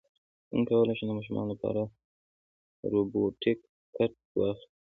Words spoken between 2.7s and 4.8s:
د روبوټکس کټ واخلم